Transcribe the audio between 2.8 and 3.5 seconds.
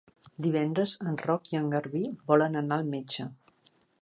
al metge.